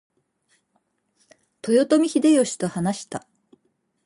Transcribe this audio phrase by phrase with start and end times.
[1.63, 3.27] 豊臣秀吉と話した。